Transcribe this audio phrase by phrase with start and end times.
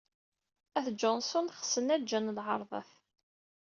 [0.77, 2.91] At Johnson xsen aǧa n lɛerḍat.